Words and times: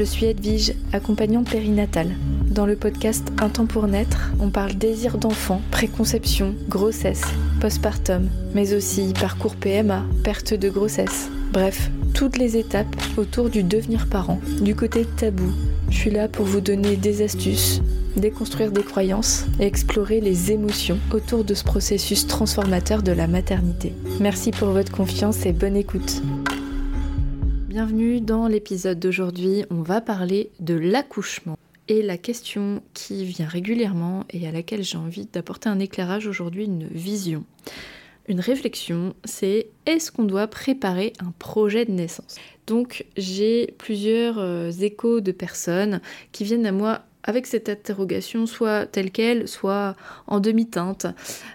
je 0.00 0.04
suis 0.06 0.24
Edwige, 0.24 0.72
accompagnante 0.94 1.50
périnatale. 1.50 2.16
Dans 2.46 2.64
le 2.64 2.74
podcast 2.74 3.30
Un 3.38 3.50
temps 3.50 3.66
pour 3.66 3.86
naître, 3.86 4.30
on 4.40 4.48
parle 4.48 4.72
désir 4.72 5.18
d'enfant, 5.18 5.60
préconception, 5.70 6.54
grossesse, 6.70 7.24
postpartum, 7.60 8.26
mais 8.54 8.72
aussi 8.72 9.12
parcours 9.20 9.56
PMA, 9.56 10.02
perte 10.24 10.54
de 10.54 10.70
grossesse. 10.70 11.28
Bref, 11.52 11.90
toutes 12.14 12.38
les 12.38 12.56
étapes 12.56 12.96
autour 13.18 13.50
du 13.50 13.62
devenir 13.62 14.06
parent, 14.06 14.40
du 14.62 14.74
côté 14.74 15.04
tabou. 15.04 15.52
Je 15.90 15.96
suis 15.98 16.10
là 16.10 16.28
pour 16.28 16.46
vous 16.46 16.62
donner 16.62 16.96
des 16.96 17.20
astuces, 17.20 17.82
déconstruire 18.16 18.72
des 18.72 18.82
croyances 18.82 19.44
et 19.60 19.66
explorer 19.66 20.22
les 20.22 20.50
émotions 20.50 20.98
autour 21.12 21.44
de 21.44 21.52
ce 21.52 21.64
processus 21.64 22.26
transformateur 22.26 23.02
de 23.02 23.12
la 23.12 23.26
maternité. 23.26 23.92
Merci 24.18 24.50
pour 24.50 24.68
votre 24.68 24.92
confiance 24.92 25.44
et 25.44 25.52
bonne 25.52 25.76
écoute. 25.76 26.22
Bienvenue 27.70 28.20
dans 28.20 28.48
l'épisode 28.48 28.98
d'aujourd'hui, 28.98 29.64
on 29.70 29.82
va 29.82 30.00
parler 30.00 30.50
de 30.58 30.74
l'accouchement. 30.74 31.56
Et 31.86 32.02
la 32.02 32.18
question 32.18 32.82
qui 32.94 33.24
vient 33.24 33.46
régulièrement 33.46 34.24
et 34.30 34.48
à 34.48 34.50
laquelle 34.50 34.82
j'ai 34.82 34.98
envie 34.98 35.26
d'apporter 35.26 35.68
un 35.68 35.78
éclairage 35.78 36.26
aujourd'hui, 36.26 36.64
une 36.64 36.88
vision, 36.88 37.44
une 38.26 38.40
réflexion, 38.40 39.14
c'est 39.24 39.68
est-ce 39.86 40.10
qu'on 40.10 40.24
doit 40.24 40.48
préparer 40.48 41.12
un 41.20 41.32
projet 41.38 41.84
de 41.84 41.92
naissance? 41.92 42.38
Donc 42.66 43.06
j'ai 43.16 43.72
plusieurs 43.78 44.40
euh, 44.40 44.72
échos 44.72 45.20
de 45.20 45.30
personnes 45.30 46.00
qui 46.32 46.42
viennent 46.42 46.66
à 46.66 46.72
moi 46.72 47.02
avec 47.22 47.46
cette 47.46 47.68
interrogation, 47.68 48.46
soit 48.46 48.86
telle 48.86 49.10
qu'elle, 49.10 49.48
soit 49.48 49.96
en 50.26 50.40
demi-teinte. 50.40 51.06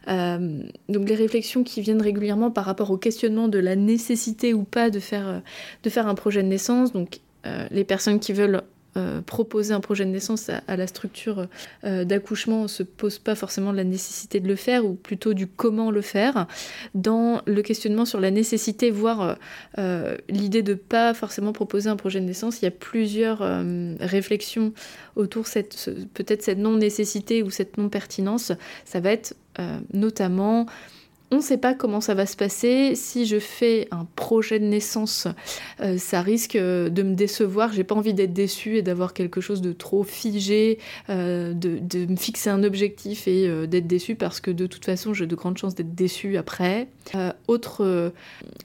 Euh, 0.08 0.62
donc 0.90 1.10
les 1.10 1.16
réflexions 1.16 1.64
qui 1.64 1.82
viennent 1.82 2.02
régulièrement 2.02 2.52
par 2.52 2.66
rapport 2.66 2.92
au 2.92 2.98
questionnement 2.98 3.48
de 3.48 3.60
la 3.60 3.76
nécessité 3.76 4.54
ou 4.54 4.64
pas 4.64 4.90
de 4.90 5.00
faire, 5.00 5.28
euh, 5.28 6.02
un 6.02 6.16
projet 6.16 6.44
de 6.44 6.48
naissance, 6.48 6.94
donc 6.94 7.20
euh, 7.46 7.68
les 7.72 7.84
personnes 7.84 8.20
qui 8.20 8.34
veulent 8.34 8.62
euh, 8.98 9.22
proposer 9.22 9.74
un 9.74 9.82
projet 9.82 10.06
de 10.06 10.10
naissance 10.10 10.50
à, 10.50 10.78
la 10.78 10.88
structure 10.88 11.48
euh, 11.84 12.06
d'accouchement 12.06 12.64
ne 12.64 12.68
se 12.68 12.82
pose 12.82 13.20
pas 13.20 13.36
forcément 13.36 13.74
la 13.74 13.84
nécessité 13.84 14.40
de 14.40 14.48
le 14.48 14.56
faire, 14.56 14.86
ou 14.86 14.94
plutôt 14.94 15.34
du 15.34 15.48
comment 15.48 15.92
le 15.92 16.02
faire. 16.02 16.48
Dans 16.94 17.42
le 17.46 17.62
questionnement 17.62 18.06
sur 18.06 18.22
la 18.22 18.32
nécessité, 18.32 18.92
voire 18.92 19.38
euh, 19.80 20.16
l'idée 20.30 20.62
de 20.62 20.76
pas 20.76 21.14
forcément 21.14 21.52
proposer 21.52 21.90
un 21.90 21.98
projet 21.98 22.22
de 22.22 22.26
naissance, 22.26 22.62
il 22.62 22.66
y 22.66 22.68
a 22.70 22.72
plusieurs 22.72 23.44
réflexions 24.00 24.74
autour 25.16 25.48
cette 25.48 25.90
peut-être 26.14 26.44
cette 26.44 26.60
non-nécessité 26.60 27.44
ou 27.44 27.50
cette 27.50 27.78
non-pertinence. 27.78 28.54
Ça 28.86 29.00
va 29.00 29.12
être 29.12 29.36
notamment 29.94 30.68
on 31.32 31.38
ne 31.38 31.42
sait 31.42 31.58
pas 31.58 31.74
comment 31.74 32.02
ça 32.02 32.14
va 32.14 32.26
se 32.26 32.36
passer. 32.36 32.94
Si 32.96 33.26
je 33.26 33.40
fais 33.40 33.88
un 33.92 34.06
projet 34.16 34.60
de 34.60 34.66
naissance, 34.66 35.28
euh, 35.82 35.98
ça 35.98 36.22
risque 36.22 36.56
euh, 36.56 36.90
de 36.90 37.02
me 37.02 37.16
décevoir. 37.16 37.74
J'ai 37.74 37.84
pas 37.84 37.96
envie 37.96 38.14
d'être 38.14 38.34
déçue 38.34 38.78
et 38.78 38.82
d'avoir 38.84 39.14
quelque 39.14 39.42
chose 39.42 39.62
de 39.62 39.74
trop 39.74 40.04
figé, 40.04 40.78
euh, 41.10 41.54
de, 41.54 42.06
me 42.06 42.16
fixer 42.16 42.52
un 42.52 42.64
objectif 42.64 43.28
et 43.28 43.68
d'être 43.68 43.88
déçue 43.88 44.16
parce 44.16 44.40
que 44.40 44.52
de 44.52 44.68
toute 44.68 44.86
façon, 44.86 45.14
j'ai 45.14 45.26
de 45.26 45.36
grandes 45.36 45.58
chances 45.58 45.74
d'être 45.74 45.96
déçue 45.96 46.38
après. 46.38 46.88
autre, 47.48 48.12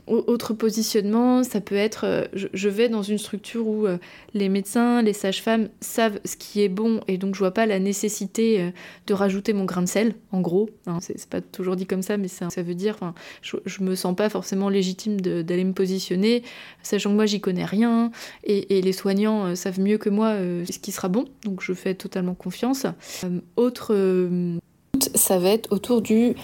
autre 0.06 0.54
positionnement, 0.54 1.42
ça 1.42 1.60
peut 1.60 1.76
être 1.76 2.28
je, 2.34 2.68
vais 2.68 2.88
dans 2.88 3.02
une 3.02 3.18
structure 3.18 3.66
où 3.66 3.86
les 4.34 4.48
médecins, 4.48 5.02
les 5.02 5.12
sages-femmes 5.12 5.68
savent 5.80 6.20
ce 6.24 6.36
qui 6.36 6.62
est 6.62 6.68
bon 6.68 7.00
et 7.08 7.18
donc 7.18 7.34
je 7.34 7.38
vois 7.40 7.52
pas 7.52 7.66
la 7.66 7.78
nécessité 7.78 8.72
de 9.06 9.14
rajouter 9.14 9.52
mon 9.52 9.64
grain 9.64 9.82
de 9.82 9.88
sel, 9.88 10.14
en 10.32 10.40
gros. 10.40 10.68
Hein. 10.86 10.98
c'est 11.00 11.26
pas 11.26 11.40
toujours 11.40 11.76
dit 11.76 11.86
comme 11.86 12.02
ça, 12.02 12.16
mais 12.16 12.28
c'est 12.28 12.44
ça 12.50 12.62
veut 12.62 12.74
dire, 12.74 12.94
enfin, 12.94 13.14
je, 13.42 13.56
je, 13.64 13.82
me 13.82 13.94
sens 13.94 14.14
pas 14.14 14.28
forcément 14.28 14.68
légitime 14.68 15.20
d'aller 15.20 15.64
me 15.64 15.72
positionner, 15.72 16.42
sachant 16.82 17.10
que 17.10 17.14
moi 17.14 17.26
j'y 17.26 17.40
connais 17.40 17.64
rien 17.64 18.10
et, 18.44 18.80
les 18.80 18.92
soignants 18.92 19.46
euh, 19.46 19.54
savent 19.54 19.80
mieux 19.80 19.98
que 19.98 20.08
moi 20.08 20.28
euh, 20.28 20.64
ce 20.70 20.78
qui 20.78 20.92
sera 20.92 21.08
bon, 21.08 21.24
donc 21.44 21.62
je 21.62 21.72
fais 21.72 21.94
totalement 21.94 22.34
confiance. 22.34 22.86
Euh, 23.24 23.40
autre 23.56 23.94
ça 25.14 25.38
va 25.38 25.50
être 25.50 25.72
autour 25.72 26.02
de, 26.02 26.34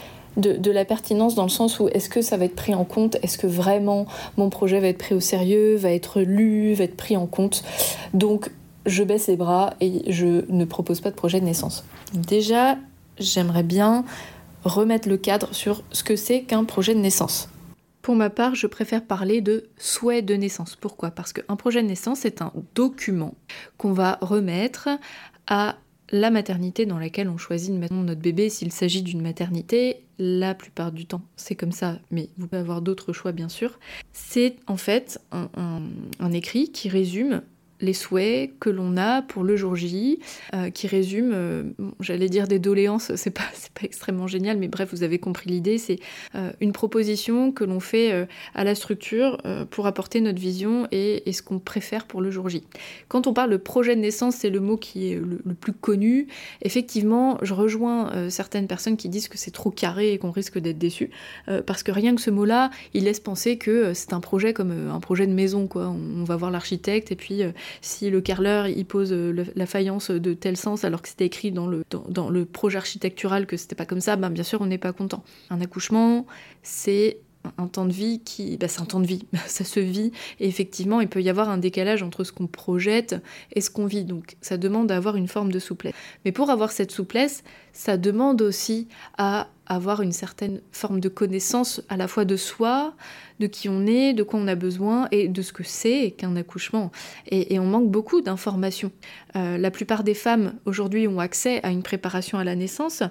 la 0.70 0.84
pertinence 0.84 1.34
dans 1.34 1.42
le 1.42 1.48
sens 1.48 1.80
où 1.80 1.88
est-ce 1.88 2.08
que 2.08 2.22
ça 2.22 2.36
va 2.36 2.44
être 2.44 2.54
pris 2.54 2.74
en 2.74 2.84
compte 2.84 3.16
Est-ce 3.22 3.38
que 3.38 3.46
vraiment 3.46 4.06
mon 4.36 4.50
projet 4.50 4.80
va 4.80 4.88
être 4.88 4.98
pris 4.98 5.14
au 5.14 5.20
sérieux, 5.20 5.76
va 5.76 5.90
être 5.90 6.20
lu, 6.20 6.74
va 6.74 6.84
être 6.84 6.96
pris 6.96 7.16
en 7.16 7.26
compte 7.26 7.64
Donc 8.14 8.50
je 8.86 9.02
baisse 9.02 9.26
les 9.26 9.36
bras 9.36 9.74
et 9.80 10.12
je 10.12 10.44
ne 10.50 10.64
propose 10.64 11.00
pas 11.00 11.10
de 11.10 11.16
projet 11.16 11.40
de 11.40 11.44
naissance. 11.44 11.84
Déjà, 12.14 12.76
j'aimerais 13.18 13.64
bien 13.64 14.04
remettre 14.66 15.08
le 15.08 15.16
cadre 15.16 15.54
sur 15.54 15.82
ce 15.92 16.04
que 16.04 16.16
c'est 16.16 16.42
qu'un 16.42 16.64
projet 16.64 16.94
de 16.94 17.00
naissance. 17.00 17.48
Pour 18.02 18.14
ma 18.14 18.30
part, 18.30 18.54
je 18.54 18.66
préfère 18.66 19.04
parler 19.04 19.40
de 19.40 19.68
souhait 19.78 20.22
de 20.22 20.34
naissance. 20.34 20.76
Pourquoi? 20.76 21.10
Parce 21.10 21.32
qu'un 21.32 21.56
projet 21.56 21.82
de 21.82 21.88
naissance 21.88 22.24
est 22.24 22.40
un 22.40 22.52
document 22.74 23.34
qu'on 23.78 23.92
va 23.92 24.18
remettre 24.20 24.88
à 25.48 25.76
la 26.10 26.30
maternité 26.30 26.86
dans 26.86 26.98
laquelle 26.98 27.28
on 27.28 27.36
choisit 27.36 27.72
de 27.72 27.78
mettre 27.78 27.94
notre 27.94 28.20
bébé 28.20 28.48
s'il 28.48 28.70
s'agit 28.70 29.02
d'une 29.02 29.22
maternité. 29.22 30.04
La 30.18 30.54
plupart 30.54 30.92
du 30.92 31.06
temps, 31.06 31.22
c'est 31.34 31.56
comme 31.56 31.72
ça, 31.72 31.98
mais 32.12 32.30
vous 32.38 32.46
pouvez 32.46 32.60
avoir 32.60 32.80
d'autres 32.80 33.12
choix 33.12 33.32
bien 33.32 33.48
sûr. 33.48 33.78
C'est 34.12 34.56
en 34.68 34.76
fait 34.76 35.20
un, 35.32 35.48
un 36.20 36.32
écrit 36.32 36.70
qui 36.70 36.88
résume 36.88 37.42
les 37.80 37.92
souhaits 37.92 38.52
que 38.58 38.70
l'on 38.70 38.96
a 38.96 39.22
pour 39.22 39.44
le 39.44 39.56
jour 39.56 39.76
J, 39.76 40.18
euh, 40.54 40.70
qui 40.70 40.86
résume, 40.86 41.32
euh, 41.34 41.62
j'allais 42.00 42.28
dire 42.28 42.48
des 42.48 42.58
doléances, 42.58 43.14
c'est 43.16 43.30
pas, 43.30 43.42
pas 43.74 43.82
extrêmement 43.84 44.26
génial, 44.26 44.56
mais 44.58 44.68
bref, 44.68 44.90
vous 44.92 45.02
avez 45.02 45.18
compris 45.18 45.50
l'idée, 45.50 45.78
c'est 45.78 45.98
euh, 46.34 46.52
une 46.60 46.72
proposition 46.72 47.52
que 47.52 47.64
l'on 47.64 47.80
fait 47.80 48.26
à 48.54 48.64
la 48.64 48.74
structure 48.74 49.38
pour 49.70 49.86
apporter 49.86 50.20
notre 50.20 50.40
vision 50.40 50.86
et, 50.90 51.22
ce 51.32 51.42
qu'on 51.42 51.58
préfère 51.58 52.06
pour 52.06 52.20
le 52.20 52.30
jour 52.30 52.48
J. 52.48 52.62
Quand 53.08 53.26
on 53.26 53.34
parle 53.34 53.50
de 53.50 53.56
projet 53.56 53.94
de 53.94 54.00
naissance, 54.00 54.36
c'est 54.36 54.50
le 54.50 54.60
mot 54.60 54.76
qui 54.76 55.12
est 55.12 55.16
le, 55.16 55.54
plus 55.54 55.72
connu. 55.72 56.28
Effectivement, 56.62 57.38
je 57.42 57.52
rejoins 57.52 58.30
certaines 58.30 58.66
personnes 58.66 58.96
qui 58.96 59.08
disent 59.08 59.28
que 59.28 59.38
c'est 59.38 59.50
trop 59.50 59.70
carré 59.70 60.12
et 60.12 60.18
qu'on 60.18 60.30
risque 60.30 60.58
d'être 60.58 60.78
déçu, 60.78 61.10
parce 61.66 61.82
que 61.82 61.92
rien 61.92 62.14
que 62.14 62.20
ce 62.20 62.30
mot-là, 62.30 62.70
il 62.94 63.04
laisse 63.04 63.20
penser 63.20 63.58
que 63.58 63.92
c'est 63.94 64.12
un 64.12 64.20
projet 64.20 64.52
comme 64.52 64.90
un 64.90 65.00
projet 65.00 65.26
de 65.26 65.32
maison, 65.32 65.66
quoi. 65.66 65.88
On, 65.88 66.20
on 66.20 66.24
va 66.24 66.36
voir 66.36 66.50
l'architecte 66.50 67.12
et 67.12 67.16
puis 67.16 67.42
si 67.80 68.10
le 68.10 68.20
carreleur 68.20 68.68
il 68.68 68.84
pose 68.84 69.12
euh, 69.12 69.44
la 69.54 69.66
faïence 69.66 70.10
de 70.10 70.34
tel 70.34 70.56
sens 70.56 70.84
alors 70.84 71.02
que 71.02 71.08
c'était 71.08 71.26
écrit 71.26 71.52
dans 71.52 71.66
le, 71.66 71.84
dans, 72.08 72.30
le 72.30 72.44
projet 72.44 72.78
architectural 72.78 73.46
que 73.46 73.56
c'était 73.56 73.74
pas 73.74 73.86
comme 73.86 74.00
ça, 74.00 74.16
ben 74.16 74.30
bien 74.30 74.44
sûr 74.44 74.60
on 74.60 74.66
n'est 74.66 74.78
pas 74.78 74.92
content. 74.92 75.24
Un 75.50 75.60
accouchement, 75.60 76.26
c'est 76.62 77.18
un 77.58 77.66
temps 77.66 77.86
de 77.86 77.92
vie 77.92 78.20
qui. 78.20 78.56
Bah, 78.56 78.68
c'est 78.68 78.80
un 78.80 78.84
temps 78.84 79.00
de 79.00 79.06
vie, 79.06 79.26
ça 79.46 79.64
se 79.64 79.80
vit. 79.80 80.12
Et 80.40 80.48
effectivement, 80.48 81.00
il 81.00 81.08
peut 81.08 81.22
y 81.22 81.28
avoir 81.28 81.48
un 81.48 81.58
décalage 81.58 82.02
entre 82.02 82.24
ce 82.24 82.32
qu'on 82.32 82.46
projette 82.46 83.16
et 83.52 83.60
ce 83.60 83.70
qu'on 83.70 83.86
vit. 83.86 84.04
Donc 84.04 84.36
ça 84.40 84.56
demande 84.56 84.88
d'avoir 84.88 85.16
une 85.16 85.28
forme 85.28 85.52
de 85.52 85.58
souplesse. 85.58 85.94
Mais 86.24 86.32
pour 86.32 86.50
avoir 86.50 86.72
cette 86.72 86.90
souplesse, 86.90 87.44
ça 87.72 87.96
demande 87.96 88.42
aussi 88.42 88.88
à 89.18 89.48
avoir 89.66 90.02
une 90.02 90.12
certaine 90.12 90.60
forme 90.72 91.00
de 91.00 91.08
connaissance 91.08 91.82
à 91.88 91.96
la 91.96 92.08
fois 92.08 92.24
de 92.24 92.36
soi, 92.36 92.94
de 93.40 93.46
qui 93.46 93.68
on 93.68 93.86
est, 93.86 94.12
de 94.12 94.22
quoi 94.22 94.40
on 94.40 94.48
a 94.48 94.54
besoin 94.54 95.08
et 95.10 95.28
de 95.28 95.42
ce 95.42 95.52
que 95.52 95.62
c'est 95.62 96.12
qu'un 96.12 96.36
accouchement. 96.36 96.90
Et, 97.30 97.58
on 97.58 97.66
manque 97.66 97.90
beaucoup 97.90 98.20
d'informations. 98.20 98.92
Euh, 99.34 99.58
la 99.58 99.70
plupart 99.70 100.04
des 100.04 100.14
femmes 100.14 100.54
aujourd'hui 100.64 101.08
ont 101.08 101.20
accès 101.20 101.62
à 101.62 101.70
une 101.70 101.82
préparation 101.82 102.38
à 102.38 102.44
la 102.44 102.54
naissance. 102.54 103.02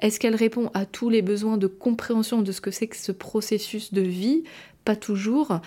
Est-ce 0.00 0.20
qu'elle 0.20 0.36
répond 0.36 0.70
à 0.74 0.86
tous 0.86 1.10
les 1.10 1.22
besoins 1.22 1.56
de 1.56 1.66
compréhension 1.66 2.42
de 2.42 2.52
ce 2.52 2.60
que 2.60 2.70
c'est 2.70 2.86
que 2.86 2.96
ce 2.96 3.12
processus 3.12 3.92
de 3.92 4.02
vie? 4.02 4.44
Pas 4.84 4.96
toujours. 4.96 5.60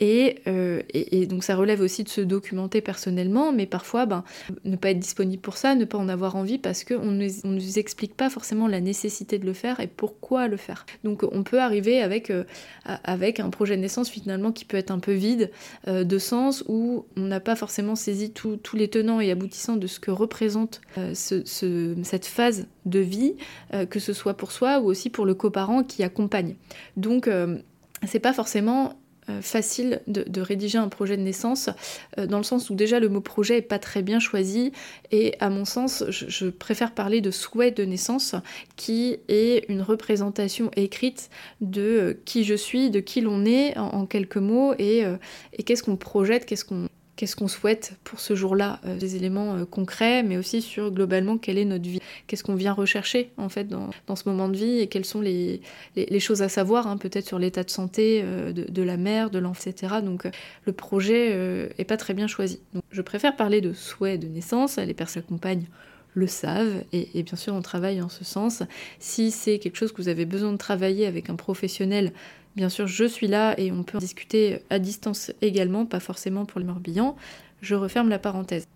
Euh, 0.00 0.82
et, 0.92 1.26
donc 1.26 1.44
ça 1.44 1.54
relève 1.54 1.80
aussi 1.80 2.02
de 2.02 2.08
se 2.08 2.20
documenter 2.20 2.80
personnellement, 2.80 3.52
mais 3.52 3.66
parfois 3.66 4.06
ben, 4.06 4.24
ne 4.64 4.76
pas 4.76 4.90
être 4.90 4.98
disponible 4.98 5.40
pour 5.40 5.56
ça, 5.56 5.74
ne 5.74 5.84
pas 5.84 5.98
en 5.98 6.08
avoir 6.08 6.36
envie 6.36 6.58
parce 6.58 6.84
qu'on 6.84 7.10
ne 7.10 7.28
nous 7.44 7.78
explique 7.78 8.16
pas 8.16 8.30
forcément 8.30 8.66
la 8.66 8.80
nécessité 8.80 9.38
de 9.38 9.46
le 9.46 9.52
faire 9.52 9.80
et 9.80 9.86
pourquoi 9.86 10.48
le 10.48 10.56
faire. 10.56 10.86
Donc 11.04 11.22
on 11.30 11.42
peut 11.42 11.60
arriver 11.60 12.02
avec, 12.02 12.30
euh, 12.30 12.44
avec 13.04 13.38
un 13.38 13.50
projet 13.50 13.76
de 13.76 13.82
naissance 13.82 14.08
finalement 14.08 14.50
qui 14.52 14.64
peut 14.64 14.76
être 14.76 14.90
un 14.90 14.98
peu 14.98 15.12
vide 15.12 15.50
euh, 15.86 16.04
de 16.04 16.18
sens, 16.18 16.64
où 16.68 17.06
on 17.16 17.22
n'a 17.22 17.40
pas 17.40 17.56
forcément 17.56 17.94
saisi 17.94 18.32
tous 18.32 18.76
les 18.76 18.88
tenants 18.88 19.20
et 19.20 19.30
aboutissants 19.30 19.76
de 19.76 19.86
ce 19.86 20.00
que 20.00 20.10
représente 20.10 20.80
cette 21.14 22.26
phase 22.26 22.66
de 22.86 22.98
vie, 22.98 23.34
que 23.90 24.00
ce 24.00 24.12
soit 24.12 24.34
pour 24.34 24.52
soi 24.52 24.80
ou 24.80 24.86
aussi 24.86 25.10
pour 25.10 25.24
le 25.24 25.34
coparent 25.34 25.84
qui 25.84 26.02
accompagne. 26.02 26.56
Donc 26.96 27.28
c'est 28.06 28.20
pas 28.20 28.32
forcément 28.32 28.94
euh, 29.30 29.40
facile 29.40 30.00
de, 30.08 30.40
rédiger 30.40 30.78
un 30.78 30.88
projet 30.88 31.16
de 31.16 31.22
naissance, 31.22 31.70
euh, 32.18 32.26
dans 32.26 32.38
le 32.38 32.42
sens 32.42 32.70
où 32.70 32.74
déjà 32.74 32.98
le 32.98 33.08
mot 33.08 33.20
projet 33.20 33.58
est 33.58 33.62
pas 33.62 33.78
très 33.78 34.02
bien 34.02 34.18
choisi, 34.18 34.72
et 35.12 35.36
à 35.38 35.48
mon 35.48 35.64
sens, 35.64 36.02
je, 36.08 36.48
préfère 36.48 36.90
parler 36.90 37.20
de 37.20 37.30
souhait 37.30 37.70
de 37.70 37.84
naissance, 37.84 38.34
qui 38.74 39.18
est 39.28 39.64
une 39.68 39.80
représentation 39.80 40.72
écrite 40.74 41.30
de 41.60 41.80
euh, 41.82 42.14
qui 42.24 42.42
je 42.42 42.54
suis, 42.54 42.90
de 42.90 42.98
qui 42.98 43.20
l'on 43.20 43.44
est 43.44 43.78
en, 43.78 44.06
quelques 44.06 44.38
mots, 44.38 44.74
et, 44.80 45.04
et 45.52 45.62
qu'est-ce 45.62 45.84
qu'on 45.84 45.96
projette, 45.96 46.44
qu'est-ce 46.44 46.64
qu'on 46.64 46.88
qu'est-ce 47.16 47.36
qu'on 47.36 47.48
souhaite 47.48 47.94
pour 48.04 48.20
ce 48.20 48.34
jour-là, 48.34 48.80
euh, 48.86 48.96
des 48.96 49.16
éléments 49.16 49.54
euh, 49.54 49.64
concrets, 49.64 50.22
mais 50.22 50.36
aussi 50.36 50.62
sur 50.62 50.90
globalement 50.90 51.38
quelle 51.38 51.58
est 51.58 51.64
notre 51.64 51.88
vie, 51.88 52.00
qu'est-ce 52.26 52.42
qu'on 52.42 52.54
vient 52.54 52.72
rechercher 52.72 53.30
en 53.36 53.48
fait 53.48 53.68
dans, 53.68 53.90
ce 54.14 54.28
moment 54.28 54.48
de 54.48 54.56
vie 54.56 54.78
et 54.78 54.86
quelles 54.86 55.04
sont 55.04 55.20
les, 55.20 55.60
choses 56.20 56.42
à 56.42 56.48
savoir, 56.48 56.86
hein, 56.86 56.96
peut-être 56.96 57.26
sur 57.26 57.38
l'état 57.38 57.64
de 57.64 57.70
santé 57.70 58.20
euh, 58.24 58.52
de, 58.52 58.82
la 58.82 58.96
mère, 58.96 59.30
de 59.30 59.38
l'enfant, 59.38 59.52
etc. 59.70 59.96
Donc 60.02 60.26
le 60.64 60.72
projet 60.72 61.68
est 61.78 61.84
pas 61.84 61.96
très 61.96 62.14
bien 62.14 62.26
choisi. 62.26 62.60
Je 62.90 63.02
préfère 63.02 63.36
parler 63.36 63.60
de 63.60 63.72
souhait 63.72 64.16
de 64.18 64.26
naissance, 64.26 64.78
les 64.78 64.94
personnes 64.94 65.22
accompagnent 65.26 65.66
le 66.14 66.26
savent 66.26 66.84
et, 66.92 67.18
et, 67.18 67.22
bien 67.22 67.36
sûr 67.36 67.54
on 67.54 67.62
travaille 67.62 68.02
en 68.02 68.08
ce 68.08 68.24
sens. 68.24 68.62
Si 68.98 69.30
c'est 69.30 69.58
quelque 69.58 69.76
chose 69.76 69.92
que 69.92 70.00
vous 70.02 70.08
avez 70.08 70.24
besoin 70.24 70.52
de 70.52 70.56
travailler 70.56 71.06
avec 71.06 71.30
un 71.30 71.36
professionnel 71.36 72.12
Bien 72.56 72.68
sûr, 72.68 72.86
je 72.86 73.04
suis 73.04 73.28
là 73.28 73.58
et 73.58 73.72
on 73.72 73.82
peut 73.82 73.96
en 73.96 74.00
discuter 74.00 74.58
à 74.68 74.78
distance 74.78 75.32
également, 75.40 75.86
pas 75.86 76.00
forcément 76.00 76.44
pour 76.44 76.60
le 76.60 76.66
Morbihan. 76.66 77.16
Je 77.62 77.74
referme 77.74 78.08
la 78.08 78.18
parenthèse. 78.18 78.66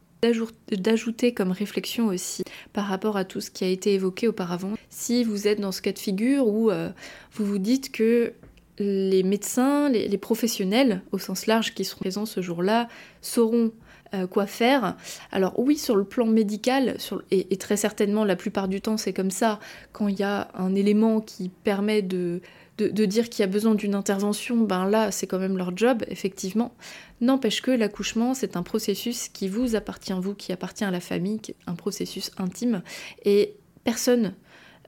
D'ajouter 0.72 1.34
comme 1.34 1.52
réflexion 1.52 2.06
aussi 2.06 2.42
par 2.72 2.86
rapport 2.86 3.16
à 3.16 3.24
tout 3.24 3.40
ce 3.40 3.50
qui 3.50 3.64
a 3.64 3.68
été 3.68 3.94
évoqué 3.94 4.26
auparavant, 4.26 4.72
si 4.88 5.22
vous 5.22 5.46
êtes 5.46 5.60
dans 5.60 5.72
ce 5.72 5.82
cas 5.82 5.92
de 5.92 5.98
figure 5.98 6.48
où 6.48 6.70
euh, 6.70 6.88
vous 7.32 7.44
vous 7.44 7.58
dites 7.58 7.92
que 7.92 8.32
les 8.78 9.22
médecins, 9.22 9.88
les, 9.90 10.18
professionnels 10.18 11.02
au 11.12 11.18
sens 11.18 11.46
large 11.46 11.74
qui 11.74 11.84
seront 11.84 12.00
présents 12.00 12.26
ce 12.26 12.40
jour-là 12.40 12.88
sauront 13.20 13.72
euh, 14.14 14.26
quoi 14.26 14.46
faire. 14.46 14.96
Alors 15.32 15.58
oui, 15.58 15.76
sur 15.76 15.96
le 15.96 16.04
plan 16.04 16.26
médical, 16.26 16.96
et, 17.30 17.46
et, 17.52 17.56
très 17.56 17.76
certainement 17.76 18.24
la 18.24 18.36
plupart 18.36 18.68
du 18.68 18.80
temps 18.80 18.96
c'est 18.96 19.12
comme 19.12 19.30
ça, 19.30 19.60
quand 19.92 20.08
il 20.08 20.18
y 20.18 20.24
a 20.24 20.48
un 20.54 20.74
élément 20.74 21.20
qui 21.20 21.50
permet 21.50 22.02
de, 22.02 22.40
de, 22.78 23.04
dire 23.06 23.30
qu'il 23.30 23.40
y 23.40 23.44
a 23.44 23.46
besoin 23.46 23.74
d'une 23.74 23.94
intervention, 23.94 24.56
ben 24.56 24.86
là, 24.86 25.10
c'est 25.10 25.26
quand 25.26 25.38
même 25.38 25.56
leur 25.56 25.76
job, 25.76 26.04
effectivement. 26.08 26.74
N'empêche 27.20 27.62
que 27.62 27.70
l'accouchement, 27.70 28.34
c'est 28.34 28.56
un 28.56 28.62
processus 28.62 29.28
qui 29.28 29.48
vous 29.48 29.76
appartient, 29.76 30.12
vous, 30.12 30.34
qui 30.34 30.52
appartient 30.52 30.84
à 30.84 30.90
la 30.90 31.00
famille, 31.00 31.40
un 31.66 31.74
processus 31.74 32.30
intime, 32.36 32.82
et 33.24 33.54
personne 33.84 34.34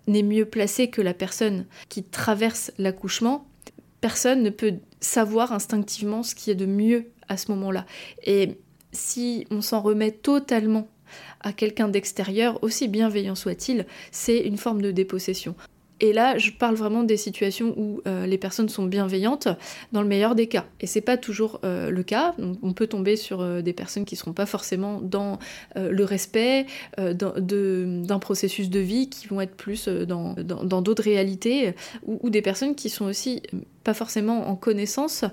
n'est 0.06 0.22
mieux 0.22 0.44
placé 0.44 0.90
que 0.90 1.00
la 1.00 1.14
personne 1.14 1.66
qui 1.88 2.02
traverse 2.02 2.72
l'accouchement. 2.78 3.46
Personne 4.00 4.42
ne 4.42 4.50
peut 4.50 4.74
savoir 5.00 5.52
instinctivement 5.52 6.22
ce 6.22 6.34
qui 6.34 6.50
est 6.50 6.54
de 6.54 6.66
mieux 6.66 7.10
à 7.28 7.36
ce 7.36 7.50
moment-là. 7.52 7.86
Et 8.24 8.58
si 8.92 9.46
on 9.50 9.60
s'en 9.60 9.80
remet 9.80 10.12
totalement 10.12 10.88
à 11.40 11.52
quelqu'un 11.52 11.88
d'extérieur, 11.88 12.62
aussi 12.62 12.88
bienveillant 12.88 13.34
soit-il, 13.34 13.86
c'est 14.10 14.38
une 14.38 14.56
forme 14.56 14.82
de 14.82 14.90
dépossession. 14.90 15.54
Et 16.00 16.12
là, 16.12 16.38
je 16.38 16.52
parle 16.52 16.76
vraiment 16.76 17.02
des 17.02 17.16
situations 17.16 17.74
où 17.76 18.00
euh, 18.06 18.26
les 18.26 18.38
personnes 18.38 18.68
sont 18.68 18.84
bienveillantes, 18.84 19.48
dans 19.92 20.02
le 20.02 20.08
meilleur 20.08 20.34
des 20.34 20.46
cas. 20.46 20.64
Et 20.80 20.86
c'est 20.86 21.00
pas 21.00 21.16
toujours 21.16 21.60
euh, 21.64 21.90
le 21.90 22.02
cas. 22.02 22.34
On, 22.62 22.72
peut 22.72 22.86
tomber 22.86 23.16
sur 23.16 23.40
euh, 23.40 23.62
des 23.62 23.72
personnes 23.72 24.04
qui 24.04 24.14
seront 24.14 24.32
pas 24.32 24.46
forcément 24.46 25.00
dans 25.00 25.38
le 25.76 26.04
respect 26.04 26.66
d'un 26.96 28.18
processus 28.18 28.70
de 28.70 28.80
vie, 28.80 29.08
qui 29.08 29.26
vont 29.26 29.40
être 29.40 29.54
plus 29.54 29.88
dans 29.88 30.34
d'autres 30.82 31.02
réalités, 31.02 31.74
ou, 32.06 32.30
des 32.30 32.42
personnes 32.42 32.74
qui 32.74 32.90
sont 32.90 33.06
aussi 33.06 33.42
pas 33.88 33.94
forcément 33.94 34.50
en 34.50 34.54
connaissance 34.54 35.24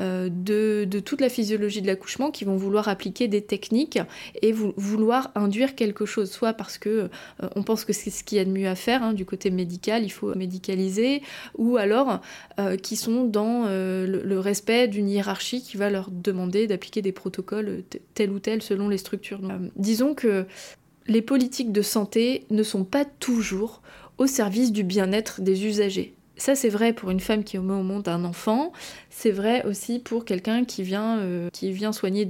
euh, 0.00 0.28
de, 0.32 0.98
toute 0.98 1.20
la 1.20 1.28
physiologie 1.28 1.80
de 1.80 1.86
l'accouchement, 1.86 2.32
qui 2.32 2.44
vont 2.44 2.56
vouloir 2.56 2.88
appliquer 2.88 3.28
des 3.28 3.40
techniques 3.40 4.00
et 4.42 4.50
vouloir 4.50 5.30
induire 5.36 5.76
quelque 5.76 6.06
chose, 6.06 6.28
soit 6.28 6.52
parce 6.52 6.76
que 6.76 6.88
euh, 6.88 7.48
on 7.54 7.62
pense 7.62 7.84
que 7.84 7.92
c'est 7.92 8.10
ce 8.10 8.24
qu'il 8.24 8.38
y 8.38 8.40
a 8.40 8.44
de 8.44 8.50
mieux 8.50 8.66
à 8.66 8.74
faire 8.74 9.04
hein, 9.04 9.12
du 9.12 9.24
côté 9.24 9.52
médical, 9.52 10.02
il 10.02 10.10
faut 10.10 10.34
médicaliser, 10.34 11.22
ou 11.56 11.76
alors 11.76 12.20
euh, 12.58 12.76
qui 12.76 12.96
sont 12.96 13.22
dans 13.22 13.66
le, 13.68 14.38
respect 14.40 14.88
d'une 14.88 15.08
hiérarchie 15.08 15.62
qui 15.62 15.76
va 15.76 15.88
leur 15.88 16.10
demander 16.10 16.66
d'appliquer 16.66 17.02
des 17.02 17.12
protocoles 17.12 17.84
tel 18.14 18.32
ou 18.32 18.40
tel 18.40 18.60
selon 18.60 18.88
les 18.88 18.98
structures. 18.98 19.40
disons 19.76 20.14
que 20.14 20.46
les 21.06 21.22
politiques 21.22 21.70
de 21.70 21.82
santé 21.82 22.44
ne 22.50 22.64
sont 22.64 22.82
pas 22.82 23.04
toujours 23.04 23.82
au 24.18 24.26
service 24.26 24.72
du 24.72 24.82
bien-être 24.82 25.42
des 25.42 25.64
usagers. 25.64 26.14
Ça, 26.40 26.54
c'est 26.54 26.70
vrai 26.70 26.94
pour 26.94 27.10
une 27.10 27.20
femme 27.20 27.44
qui 27.44 27.58
met 27.58 27.74
au 27.74 27.82
monde 27.82 28.08
un 28.08 28.24
enfant. 28.24 28.72
C'est 29.10 29.30
vrai 29.30 29.62
aussi 29.66 29.98
pour 29.98 30.24
quelqu'un 30.24 30.64
qui 30.64 30.82
vient, 30.82 31.18
euh, 31.18 31.50
qui 31.52 31.70
vient 31.70 31.92
soigner 31.92 32.26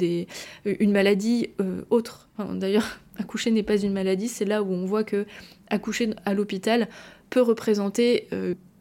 euh, 0.66 0.74
une 0.80 0.90
maladie 0.90 1.50
euh, 1.60 1.82
autre. 1.90 2.28
D'ailleurs, 2.54 2.98
accoucher 3.20 3.52
n'est 3.52 3.62
pas 3.62 3.76
une 3.76 3.92
maladie. 3.92 4.26
C'est 4.26 4.46
là 4.46 4.64
où 4.64 4.72
on 4.72 4.84
voit 4.84 5.04
que 5.04 5.26
accoucher 5.68 6.10
à 6.24 6.34
l'hôpital 6.34 6.88
peut 7.30 7.40
représenter 7.40 8.26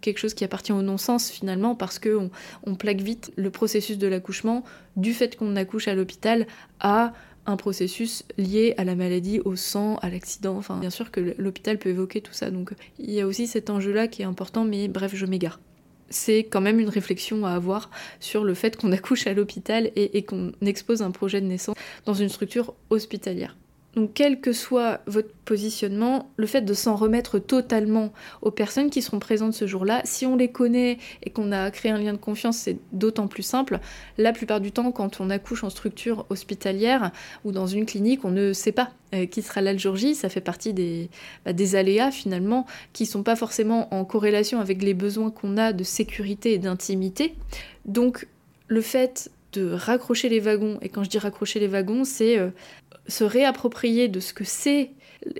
quelque 0.01 0.17
chose 0.17 0.33
qui 0.33 0.43
appartient 0.43 0.71
au 0.71 0.81
non-sens 0.81 1.29
finalement 1.29 1.75
parce 1.75 1.99
que 1.99 2.29
on 2.63 2.73
plaque 2.73 3.01
vite 3.01 3.31
le 3.35 3.51
processus 3.51 3.99
de 3.99 4.07
l'accouchement 4.07 4.63
du 4.95 5.13
fait 5.13 5.35
qu'on 5.35 5.55
accouche 5.55 5.87
à 5.87 5.93
l'hôpital 5.93 6.47
à 6.79 7.13
un 7.49 7.57
processus 7.57 8.23
lié 8.37 8.73
à 8.77 8.83
la 8.83 8.95
maladie, 8.95 9.39
au 9.41 9.55
sang, 9.55 9.97
à 9.97 10.09
l'accident. 10.09 10.57
Enfin, 10.57 10.77
bien 10.77 10.89
sûr 10.89 11.11
que 11.11 11.35
l'hôpital 11.37 11.77
peut 11.77 11.89
évoquer 11.89 12.21
tout 12.21 12.33
ça. 12.33 12.51
Donc, 12.51 12.71
il 12.99 13.11
y 13.11 13.21
a 13.21 13.27
aussi 13.27 13.47
cet 13.47 13.69
enjeu-là 13.69 14.07
qui 14.07 14.21
est 14.21 14.25
important, 14.25 14.65
mais 14.65 14.87
bref, 14.87 15.11
je 15.15 15.25
m'égare. 15.25 15.59
C'est 16.09 16.39
quand 16.39 16.61
même 16.61 16.79
une 16.79 16.89
réflexion 16.89 17.45
à 17.45 17.51
avoir 17.51 17.91
sur 18.19 18.43
le 18.43 18.53
fait 18.53 18.77
qu'on 18.77 18.91
accouche 18.91 19.27
à 19.27 19.33
l'hôpital 19.33 19.91
et 19.95 20.23
qu'on 20.23 20.51
expose 20.61 21.01
un 21.01 21.11
projet 21.11 21.39
de 21.39 21.45
naissance 21.45 21.75
dans 22.05 22.15
une 22.15 22.29
structure 22.29 22.73
hospitalière. 22.89 23.55
Donc 23.95 24.11
quel 24.13 24.39
que 24.39 24.53
soit 24.53 25.01
votre 25.07 25.33
positionnement, 25.45 26.31
le 26.37 26.45
fait 26.45 26.61
de 26.61 26.73
s'en 26.73 26.95
remettre 26.95 27.39
totalement 27.39 28.13
aux 28.41 28.51
personnes 28.51 28.89
qui 28.89 29.01
seront 29.01 29.19
présentes 29.19 29.53
ce 29.53 29.65
jour-là, 29.65 30.01
si 30.03 30.25
on 30.25 30.35
les 30.35 30.51
connaît 30.51 30.99
et 31.23 31.31
qu'on 31.31 31.51
a 31.51 31.71
créé 31.71 31.91
un 31.91 31.97
lien 31.97 32.13
de 32.13 32.17
confiance, 32.17 32.57
c'est 32.57 32.77
d'autant 32.91 33.27
plus 33.27 33.41
simple. 33.41 33.79
La 34.17 34.31
plupart 34.31 34.61
du 34.61 34.71
temps, 34.71 34.91
quand 34.91 35.19
on 35.21 35.29
accouche 35.31 35.63
en 35.63 35.71
structure 35.71 36.25
hospitalière 36.29 37.11
ou 37.43 37.51
dans 37.51 37.65
une 37.65 37.85
clinique, 37.85 38.25
on 38.25 38.31
ne 38.31 38.53
sait 38.53 38.71
pas 38.71 38.91
euh, 39.15 39.25
qui 39.25 39.41
sera 39.41 39.61
là 39.61 39.73
Ça 40.13 40.29
fait 40.29 40.41
partie 40.41 40.73
des, 40.73 41.09
bah, 41.45 41.51
aléas 41.73 42.11
finalement 42.11 42.67
qui 42.93 43.07
sont 43.07 43.23
pas 43.23 43.35
forcément 43.35 43.91
en 43.93 44.05
corrélation 44.05 44.59
avec 44.59 44.83
les 44.83 44.93
besoins 44.93 45.31
qu'on 45.31 45.57
a 45.57 45.73
de 45.73 45.83
sécurité 45.83 46.53
et 46.53 46.57
d'intimité. 46.59 47.33
Donc 47.85 48.27
le 48.67 48.81
fait 48.81 49.31
de 49.53 49.71
raccrocher 49.71 50.29
les 50.29 50.39
wagons, 50.39 50.77
et 50.81 50.89
quand 50.89 51.03
je 51.03 51.09
dis 51.09 51.17
raccrocher 51.17 51.59
les 51.59 51.67
wagons, 51.67 52.03
c'est 52.03 52.37
euh, 52.37 52.49
se 53.09 53.23
réapproprier 53.23 54.07
de 54.07 54.19
ce 54.19 54.33
que 54.33 54.43
c'est 54.43 54.91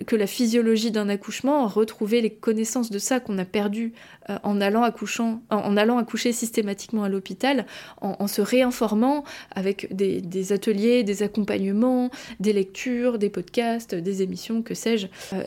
que 0.06 0.16
la 0.16 0.28
physiologie 0.28 0.92
d'un 0.92 1.08
accouchement, 1.10 1.68
retrouver 1.68 2.22
les 2.22 2.30
connaissances 2.30 2.90
de 2.90 3.00
ça 3.00 3.20
qu'on 3.20 3.38
a 3.38 3.46
perdu 3.46 3.94
euh, 4.30 4.38
en, 4.44 4.60
allant 4.62 4.84
accoucher 4.84 6.34
systématiquement 6.34 7.04
à 7.04 7.10
l'hôpital, 7.10 7.66
en, 8.02 8.28
se 8.28 8.42
réinformant 8.42 9.24
avec 9.52 9.96
des, 9.96 10.54
ateliers, 10.54 11.04
des 11.04 11.24
accompagnements, 11.24 12.10
des 12.40 12.54
lectures, 12.54 13.18
des 13.18 13.30
podcasts, 13.30 13.96
des 13.96 14.22
émissions, 14.22 14.62
que 14.62 14.74
sais-je, 14.74 15.08
euh, 15.34 15.44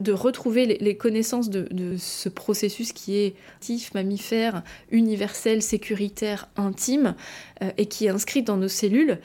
de 0.00 0.12
retrouver 0.12 0.66
les, 0.66 0.96
connaissances 0.96 1.50
de, 1.50 1.96
ce 1.98 2.28
processus 2.28 2.92
qui 2.92 3.16
est 3.16 3.34
actif, 3.56 3.92
mammifère, 3.94 4.62
universel, 4.90 5.62
sécuritaire, 5.62 6.48
intime, 6.56 7.14
euh, 7.62 7.70
et 7.76 7.86
qui 7.86 8.06
est 8.06 8.10
inscrit 8.10 8.42
dans 8.42 8.56
nos 8.56 8.68
cellules, 8.68 9.18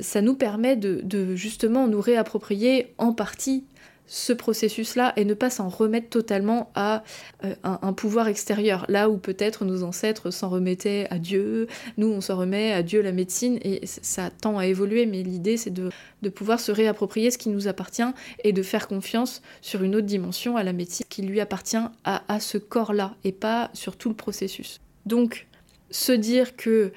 ça 0.00 0.22
nous 0.22 0.34
permet 0.34 0.76
de 0.76 1.34
justement 1.34 1.86
nous 1.86 2.00
réapproprier 2.00 2.94
en 2.98 3.12
partie 3.12 3.64
ce 4.06 4.32
processus-là 4.32 5.12
et 5.16 5.24
ne 5.24 5.34
pas 5.34 5.50
s'en 5.50 5.68
remettre 5.68 6.08
totalement 6.08 6.70
à 6.74 7.02
euh, 7.44 7.54
un, 7.64 7.92
pouvoir 7.92 8.28
extérieur. 8.28 8.84
Là 8.88 9.08
où 9.08 9.16
peut-être 9.18 9.64
nos 9.64 9.82
ancêtres 9.82 10.30
s'en 10.30 10.48
remettaient 10.48 11.06
à 11.10 11.18
Dieu, 11.18 11.66
nous 11.96 12.08
on 12.08 12.20
s'en 12.20 12.36
remet 12.36 12.72
à 12.72 12.82
Dieu 12.82 13.02
la 13.02 13.12
médecine 13.12 13.58
et 13.62 13.80
ça 13.86 14.30
tend 14.30 14.58
à 14.58 14.66
évoluer, 14.66 15.06
mais 15.06 15.22
l'idée 15.22 15.56
c'est 15.56 15.72
de, 15.72 15.90
pouvoir 16.34 16.58
se 16.60 16.72
réapproprier 16.72 17.30
ce 17.30 17.38
qui 17.38 17.48
nous 17.48 17.68
appartient 17.68 18.02
et 18.42 18.52
de 18.52 18.62
faire 18.62 18.88
confiance 18.88 19.42
sur 19.60 19.82
une 19.82 19.94
autre 19.94 20.06
dimension 20.06 20.56
à 20.56 20.64
la 20.64 20.72
médecine 20.72 21.06
qui 21.08 21.22
lui 21.22 21.40
appartient 21.40 21.76
à, 21.76 22.22
à 22.28 22.40
ce 22.40 22.58
corps-là 22.58 23.14
et 23.24 23.32
pas 23.32 23.70
sur 23.74 23.96
tout 23.96 24.08
le 24.08 24.16
processus. 24.16 24.80
Donc 25.06 25.46
se 25.90 26.12
dire 26.12 26.56
que 26.56 26.92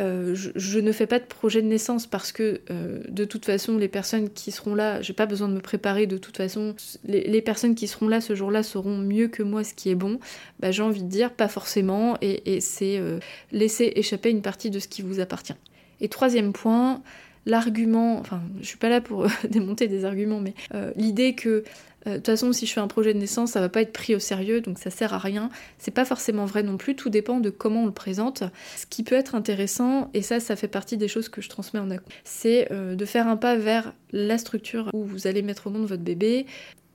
euh, 0.00 0.34
je, 0.34 0.78
ne 0.78 0.92
fais 0.92 1.06
pas 1.06 1.18
de 1.18 1.24
projet 1.24 1.60
de 1.60 1.66
naissance 1.66 2.06
parce 2.06 2.30
que 2.30 2.60
euh, 2.70 3.00
de 3.08 3.24
toute 3.24 3.44
façon, 3.44 3.76
les 3.76 3.88
personnes 3.88 4.30
qui 4.30 4.52
seront 4.52 4.74
là, 4.74 5.02
j'ai 5.02 5.12
pas 5.12 5.26
besoin 5.26 5.48
de 5.48 5.54
me 5.54 5.60
préparer, 5.60 6.06
de 6.06 6.18
toute 6.18 6.36
façon, 6.36 6.76
les, 7.04 7.42
personnes 7.42 7.74
qui 7.74 7.88
seront 7.88 8.06
là 8.06 8.20
ce 8.20 8.34
jour-là 8.34 8.62
sauront 8.62 8.96
mieux 8.96 9.26
que 9.26 9.42
moi 9.42 9.64
ce 9.64 9.74
qui 9.74 9.90
est 9.90 9.96
bon. 9.96 10.20
Bah, 10.60 10.70
j'ai 10.70 10.82
envie 10.82 11.02
de 11.02 11.08
dire 11.08 11.32
pas 11.32 11.48
forcément, 11.48 12.16
et, 12.20 12.60
c'est 12.60 12.98
euh, 12.98 13.18
laisser 13.50 13.92
échapper 13.96 14.30
une 14.30 14.42
partie 14.42 14.70
de 14.70 14.78
ce 14.78 14.86
qui 14.86 15.02
vous 15.02 15.18
appartient. 15.18 15.56
Et 16.00 16.08
troisième 16.08 16.52
point, 16.52 17.02
l'argument, 17.44 18.20
enfin, 18.20 18.40
je 18.60 18.66
suis 18.66 18.78
pas 18.78 18.88
là 18.88 19.00
pour 19.00 19.26
démonter 19.50 19.88
des 19.88 20.04
arguments, 20.04 20.40
mais 20.40 20.54
l'idée 20.94 21.34
que 21.34 21.64
de 22.06 22.16
toute 22.16 22.26
façon, 22.26 22.52
si 22.52 22.66
je 22.66 22.72
fais 22.72 22.80
un 22.80 22.88
projet 22.88 23.12
de 23.12 23.18
naissance, 23.18 23.52
ça 23.52 23.60
va 23.60 23.68
pas 23.68 23.82
être 23.82 23.92
pris 23.92 24.14
au 24.14 24.18
sérieux, 24.18 24.60
donc 24.60 24.78
ça 24.78 24.90
sert 24.90 25.12
à 25.12 25.18
rien. 25.18 25.50
C'est 25.78 25.90
pas 25.90 26.04
forcément 26.04 26.46
vrai 26.46 26.62
non 26.62 26.76
plus, 26.76 26.96
tout 26.96 27.10
dépend 27.10 27.40
de 27.40 27.50
comment 27.50 27.82
on 27.82 27.86
le 27.86 27.92
présente. 27.92 28.44
Ce 28.76 28.86
qui 28.86 29.02
peut 29.02 29.16
être 29.16 29.34
intéressant, 29.34 30.10
et 30.14 30.22
ça, 30.22 30.40
ça 30.40 30.56
fait 30.56 30.68
partie 30.68 30.96
des 30.96 31.08
choses 31.08 31.28
que 31.28 31.40
je 31.40 31.48
transmets 31.48 31.80
en 31.80 31.90
accompagnement, 31.90 31.98
c'est 32.24 32.70
euh, 32.70 32.94
de 32.94 33.04
faire 33.04 33.26
un 33.26 33.36
pas 33.36 33.56
vers 33.56 33.92
la 34.12 34.38
structure 34.38 34.90
où 34.92 35.04
vous 35.04 35.26
allez 35.26 35.42
mettre 35.42 35.66
au 35.66 35.70
monde 35.70 35.86
votre 35.86 36.02
bébé, 36.02 36.46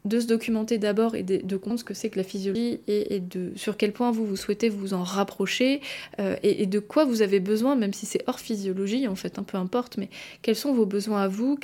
de 0.05 0.19
se 0.19 0.27
documenter 0.27 0.77
d'abord 0.77 1.15
et 1.15 1.23
de, 1.23 1.55
comprendre 1.55 1.79
ce 1.79 1.85
que 1.85 1.93
c'est 1.93 2.09
que 2.09 2.17
la 2.17 2.23
physiologie 2.23 2.81
et, 2.87 3.19
de 3.19 3.53
sur 3.55 3.77
quel 3.77 3.93
point 3.93 4.11
vous, 4.11 4.25
vous 4.25 4.35
souhaitez 4.35 4.69
vous 4.69 4.93
en 4.93 5.03
rapprocher 5.03 5.81
euh, 6.19 6.35
et, 6.43 6.65
de 6.65 6.79
quoi 6.79 7.05
vous 7.05 7.21
avez 7.21 7.39
besoin, 7.39 7.75
même 7.75 7.93
si 7.93 8.05
c'est 8.05 8.21
hors 8.27 8.39
physiologie 8.39 9.07
en 9.07 9.15
fait, 9.15 9.39
un 9.39 9.43
peu 9.43 9.57
importe, 9.57 9.97
mais 9.97 10.09
quels 10.41 10.55
sont 10.55 10.73
vos 10.73 10.85
besoins 10.85 11.21
à 11.21 11.27
vous, 11.27 11.55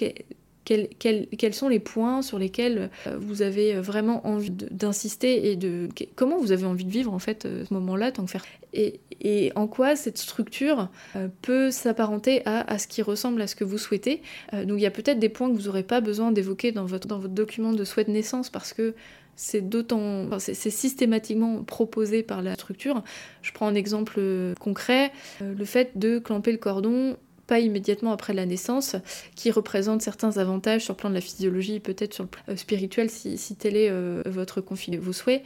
quels, 0.99 1.53
sont 1.53 1.67
les 1.67 1.79
points 1.79 2.21
sur 2.21 2.37
lesquels 2.37 2.89
euh, 3.07 3.17
vous 3.19 3.41
avez 3.41 3.75
vraiment 3.75 4.25
envie 4.27 4.51
d'insister 4.51 5.51
et 5.51 5.55
de 5.55 5.89
comment 6.15 6.37
vous 6.37 6.51
avez 6.51 6.65
envie 6.65 6.85
de 6.85 6.91
vivre 6.91 7.13
en 7.13 7.19
fait 7.19 7.43
ce 7.43 7.73
moment-là 7.73 8.11
tant 8.11 8.25
que 8.25 8.31
faire 8.31 8.45
et, 8.73 9.51
en 9.55 9.67
quoi 9.67 9.95
cette 9.95 10.17
structure 10.17 10.89
euh, 11.15 11.27
peut 11.41 11.71
s'apparenter 11.71 12.41
à, 12.45 12.77
ce 12.77 12.87
qui 12.87 13.01
ressemble 13.01 13.41
à 13.41 13.47
ce 13.47 13.55
que 13.55 13.63
vous 13.63 13.77
souhaitez. 13.77 14.21
Euh, 14.53 14.63
donc 14.63 14.77
il 14.77 14.83
y 14.83 14.85
a 14.85 14.91
peut-être 14.91 15.19
des 15.19 15.29
points 15.29 15.49
que 15.49 15.55
vous 15.55 15.65
n'aurez 15.65 15.83
pas 15.83 16.01
besoin 16.01 16.31
d'évoquer 16.31 16.71
dans 16.71 16.85
votre, 16.85 17.07
dans 17.07 17.19
votre 17.19 17.33
document 17.33 17.73
de 17.73 17.83
souhait 17.83 18.05
de 18.05 18.11
naissance 18.11 18.49
parce 18.49 18.73
que 18.73 18.93
c'est 19.35 19.61
d'autant, 19.61 20.37
c'est 20.37 20.53
systématiquement 20.53 21.63
proposé 21.63 22.23
par 22.23 22.41
la 22.41 22.55
structure. 22.55 23.03
Je 23.41 23.53
prends 23.53 23.67
un 23.67 23.75
exemple 23.75 24.19
concret, 24.59 25.13
le 25.39 25.63
fait 25.63 25.97
de 25.97 26.19
clamper 26.19 26.51
le 26.51 26.57
cordon 26.57 27.15
pas 27.49 27.59
immédiatement 27.59 28.11
après 28.11 28.33
la 28.33 28.45
naissance, 28.45 28.95
qui 29.35 29.49
représente 29.49 30.03
certains 30.03 30.37
avantages 30.37 30.83
sur 30.83 30.93
le 30.93 30.97
plan 30.97 31.09
de 31.09 31.15
la 31.15 31.21
physiologie, 31.21 31.79
peut-être 31.79 32.13
sur 32.13 32.23
le 32.23 32.29
plan 32.29 32.43
euh, 32.49 32.55
spirituel 32.55 33.09
si, 33.09 33.55
tel 33.57 33.75
est 33.75 33.89
euh, 33.89 34.21
votre 34.27 34.61
conflit, 34.61 34.95
vos 34.97 35.13
souhaits. 35.13 35.43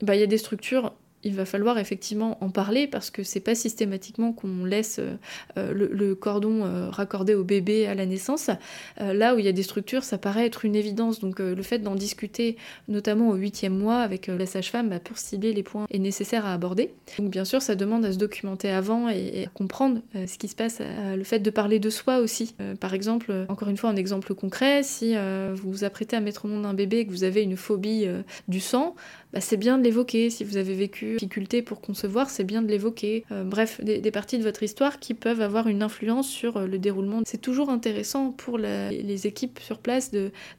Bah, 0.00 0.16
il 0.16 0.20
y 0.20 0.24
a 0.24 0.26
des 0.26 0.38
structures 0.38 0.94
il 1.24 1.34
va 1.34 1.44
falloir 1.44 1.78
effectivement 1.78 2.38
en 2.42 2.50
parler 2.50 2.86
parce 2.86 3.10
que 3.10 3.22
c'est 3.22 3.40
pas 3.40 3.54
systématiquement 3.54 4.32
qu'on 4.32 4.64
laisse 4.64 4.98
euh, 4.98 5.14
euh, 5.56 5.72
le, 5.72 6.14
cordon 6.14 6.64
euh, 6.64 6.90
raccordé 6.90 7.34
au 7.34 7.44
bébé 7.44 7.86
à 7.86 7.94
la 7.94 8.06
naissance. 8.06 8.50
là 8.98 9.34
où 9.34 9.38
il 9.38 9.44
y 9.44 9.48
a 9.48 9.52
des 9.52 9.62
structures, 9.62 10.04
ça 10.04 10.18
paraît 10.18 10.46
être 10.46 10.64
une 10.64 10.76
évidence. 10.76 11.20
Donc 11.20 11.38
le 11.38 11.62
fait 11.62 11.78
d'en 11.78 11.94
discuter, 11.94 12.56
notamment 12.88 13.30
au 13.30 13.34
huitième 13.34 13.76
mois 13.76 13.98
avec 13.98 14.26
la 14.26 14.46
sage-femme, 14.46 14.88
bah, 14.88 15.00
pour 15.00 15.18
cibler 15.18 15.52
les 15.52 15.62
points 15.62 15.86
est 15.90 15.98
nécessaire 15.98 16.44
à 16.44 16.52
aborder. 16.52 16.92
Donc 17.18 17.30
bien 17.30 17.44
sûr, 17.44 17.62
ça 17.62 17.74
demande 17.74 18.04
à 18.04 18.12
se 18.12 18.18
documenter 18.18 18.70
avant 18.70 19.08
et, 19.08 19.44
à 19.46 19.48
comprendre 19.48 20.00
ce 20.14 20.38
qui 20.38 20.48
se 20.48 20.54
passe. 20.54 20.80
le 20.80 21.24
fait 21.24 21.40
de 21.40 21.50
parler 21.50 21.78
de 21.78 21.90
soi 21.90 22.18
aussi. 22.18 22.54
par 22.80 22.94
exemple, 22.94 23.46
encore 23.48 23.68
une 23.68 23.76
fois, 23.76 23.90
un 23.90 23.96
exemple 23.96 24.34
concret, 24.34 24.82
si 24.82 25.14
vous 25.54 25.70
vous 25.70 25.84
apprêtez 25.84 26.16
à 26.16 26.20
mettre 26.20 26.44
au 26.44 26.48
monde 26.48 26.66
un 26.66 26.74
bébé 26.74 26.98
et 26.98 27.06
que 27.06 27.10
vous 27.10 27.24
avez 27.24 27.42
une 27.42 27.56
phobie 27.56 28.06
du 28.48 28.60
sang, 28.60 28.94
bah, 29.32 29.40
c'est 29.40 29.56
bien 29.56 29.78
de 29.78 29.84
l'évoquer. 29.84 30.30
Si 30.30 30.44
vous 30.44 30.56
avez 30.56 30.74
vécu 30.74 31.11
difficulté 31.14 31.62
pour 31.62 31.80
concevoir, 31.80 32.30
c'est 32.30 32.44
bien 32.44 32.62
de 32.62 32.68
l'évoquer. 32.68 33.24
Euh, 33.32 33.44
bref, 33.44 33.80
des, 33.82 34.10
parties 34.10 34.38
de 34.38 34.42
votre 34.42 34.62
histoire 34.62 34.98
qui 34.98 35.14
peuvent 35.14 35.40
avoir 35.40 35.68
une 35.68 35.82
influence 35.82 36.28
sur 36.28 36.56
euh, 36.56 36.66
le 36.66 36.78
déroulement. 36.78 37.22
C'est 37.24 37.40
toujours 37.40 37.70
intéressant 37.70 38.30
pour 38.30 38.58
les 38.58 39.26
équipes 39.26 39.58
sur 39.60 39.78
place 39.78 40.10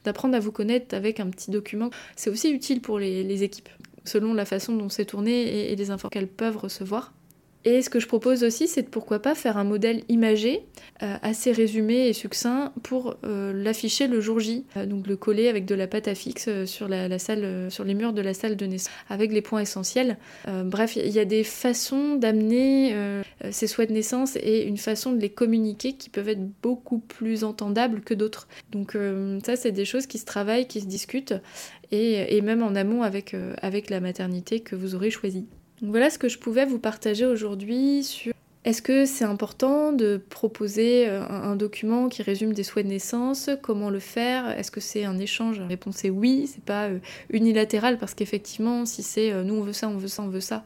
d'apprendre 0.04 0.36
à 0.36 0.40
vous 0.40 0.52
connaître 0.52 0.94
avec 0.94 1.20
un 1.20 1.28
petit 1.28 1.50
document. 1.50 1.90
C'est 2.16 2.30
aussi 2.30 2.50
utile 2.50 2.80
pour 2.80 2.98
les, 2.98 3.42
équipes, 3.42 3.68
selon 4.04 4.34
la 4.34 4.44
façon 4.44 4.76
dont 4.76 4.88
c'est 4.88 5.04
tourné 5.04 5.42
et, 5.42 5.72
et 5.72 5.76
les 5.76 5.90
infos 5.90 6.08
qu'elles 6.08 6.28
peuvent 6.28 6.56
recevoir. 6.56 7.12
Et 7.66 7.80
ce 7.80 7.88
que 7.88 7.98
je 7.98 8.06
propose 8.06 8.44
aussi, 8.44 8.68
c'est 8.68 8.82
de 8.82 8.88
pourquoi 8.88 9.20
pas 9.20 9.34
faire 9.34 9.56
un 9.56 9.64
modèle 9.64 10.02
imagé, 10.10 10.64
euh, 11.02 11.16
assez 11.22 11.50
résumé 11.50 12.08
et 12.08 12.12
succinct, 12.12 12.72
pour 12.82 13.16
euh, 13.24 13.54
l'afficher 13.54 14.06
le 14.06 14.20
jour 14.20 14.38
J. 14.38 14.66
Euh, 14.76 14.84
donc 14.84 15.06
le 15.06 15.16
coller 15.16 15.48
avec 15.48 15.64
de 15.64 15.74
la 15.74 15.86
pâte 15.86 16.06
à 16.06 16.14
fixe 16.14 16.48
sur, 16.66 16.88
les 16.88 17.94
murs 17.94 18.12
de 18.12 18.20
la 18.20 18.34
salle 18.34 18.56
de 18.56 18.66
naissance, 18.66 18.92
avec 19.08 19.32
les 19.32 19.40
points 19.40 19.60
essentiels. 19.60 20.18
bref, 20.46 20.96
il 20.96 21.10
y 21.10 21.18
a 21.18 21.24
des 21.24 21.42
façons 21.42 22.16
d'amener 22.16 22.94
ces 23.50 23.66
souhaits 23.66 23.88
de 23.88 23.94
naissance 23.94 24.36
et 24.36 24.64
une 24.66 24.76
façon 24.76 25.12
de 25.12 25.20
les 25.20 25.30
communiquer 25.30 25.94
qui 25.94 26.10
peuvent 26.10 26.28
être 26.28 26.46
beaucoup 26.62 26.98
plus 26.98 27.44
entendables 27.44 28.02
que 28.02 28.14
d'autres. 28.14 28.46
Donc 28.70 28.96
ça, 29.44 29.56
c'est 29.56 29.72
des 29.72 29.84
choses 29.84 30.06
qui 30.06 30.18
se 30.18 30.24
travaillent, 30.24 30.66
qui 30.66 30.80
se 30.80 30.86
discutent, 30.86 31.34
et, 31.90 32.36
et 32.36 32.40
même 32.42 32.62
en 32.62 32.74
amont 32.74 33.02
avec, 33.02 33.34
avec 33.62 33.90
la 33.90 34.00
maternité 34.00 34.60
que 34.60 34.76
vous 34.76 34.94
aurez 34.94 35.10
choisie 35.10 35.46
voilà 35.82 36.10
ce 36.10 36.18
que 36.18 36.28
je 36.28 36.38
pouvais 36.38 36.64
vous 36.64 36.78
partager 36.78 37.26
aujourd'hui 37.26 38.04
sur 38.04 38.34
est-ce 38.64 38.80
que 38.80 39.04
c'est 39.04 39.26
important 39.26 39.92
de 39.92 40.16
proposer 40.16 41.06
euh, 41.06 41.22
un 41.28 41.54
document 41.54 42.08
qui 42.08 42.22
résume 42.22 42.54
des 42.54 42.62
souhaits 42.62 42.86
de 42.86 42.90
naissance 42.90 43.50
Comment 43.60 43.90
le 43.90 43.98
faire 43.98 44.58
Est-ce 44.58 44.70
que 44.70 44.80
c'est 44.80 45.04
un 45.04 45.18
échange 45.18 45.60
La 45.60 45.66
réponse 45.66 46.02
est 46.06 46.10
oui, 46.10 46.48
c'est 46.50 46.64
pas 46.64 46.86
euh, 46.86 46.98
unilatéral 47.28 47.98
parce 47.98 48.14
qu'effectivement, 48.14 48.86
si 48.86 49.02
c'est 49.02 49.32
euh, 49.32 49.44
nous 49.44 49.54
on 49.54 49.60
veut 49.60 49.74
ça, 49.74 49.90
on 49.90 49.98
veut 49.98 50.08
ça, 50.08 50.22
on 50.22 50.28
veut 50.28 50.40
ça, 50.40 50.64